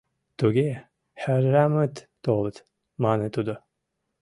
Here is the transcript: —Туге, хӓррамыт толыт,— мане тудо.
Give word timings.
—Туге, 0.39 0.69
хӓррамыт 1.21 1.95
толыт,— 2.23 2.55
мане 3.03 3.27
тудо. 3.35 3.53